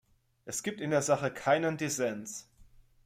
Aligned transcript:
Es 0.45 0.63
gibt 0.63 0.81
in 0.81 0.89
der 0.89 1.03
Sache 1.03 1.29
keinen 1.29 1.77
Dissens. 1.77 2.49